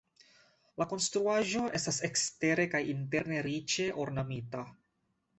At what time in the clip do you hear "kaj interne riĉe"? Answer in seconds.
2.71-3.85